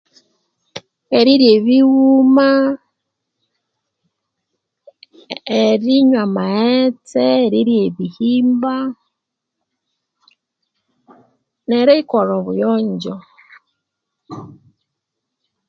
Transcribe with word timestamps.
Erirya 1.17 1.49
ebighuma, 1.57 2.49
ee 5.57 5.65
erinywa 5.71 6.19
amaghetse, 6.25 7.23
erirya 7.45 7.81
ebihimba, 7.89 8.75
neriyikolha 11.67 12.33
obuyonjo 12.39 13.15